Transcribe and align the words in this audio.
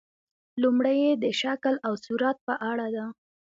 لومړۍ 0.61 0.97
یې 1.05 1.13
د 1.23 1.25
شکل 1.41 1.75
او 1.87 1.93
صورت 2.05 2.37
په 2.47 2.53
اړه 2.69 2.87
ده. 2.95 3.05